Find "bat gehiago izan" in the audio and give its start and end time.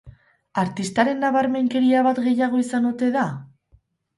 2.09-2.91